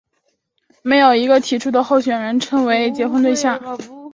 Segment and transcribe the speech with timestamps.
[0.81, 3.61] 没有一个提出的候选人称为结婚对象。